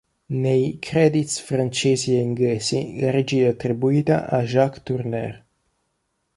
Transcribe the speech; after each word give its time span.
Nei 0.33 0.79
"credits" 0.79 1.39
francesi 1.41 2.15
e 2.15 2.21
inglesi 2.21 2.99
la 2.99 3.11
regia 3.11 3.45
è 3.45 3.49
attribuita 3.49 4.27
a 4.27 4.41
Jacques 4.41 4.81
Tourneur. 4.81 5.45